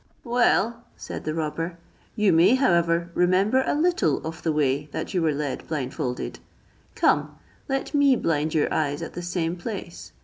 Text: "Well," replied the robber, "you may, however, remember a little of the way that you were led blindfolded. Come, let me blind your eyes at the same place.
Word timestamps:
"Well," 0.23 0.83
replied 0.97 1.25
the 1.25 1.35
robber, 1.35 1.77
"you 2.15 2.33
may, 2.33 2.55
however, 2.55 3.11
remember 3.13 3.63
a 3.67 3.75
little 3.75 4.17
of 4.25 4.41
the 4.41 4.51
way 4.51 4.89
that 4.93 5.13
you 5.13 5.21
were 5.21 5.31
led 5.31 5.67
blindfolded. 5.67 6.39
Come, 6.95 7.37
let 7.69 7.93
me 7.93 8.15
blind 8.15 8.55
your 8.55 8.73
eyes 8.73 9.03
at 9.03 9.13
the 9.13 9.21
same 9.21 9.55
place. 9.55 10.11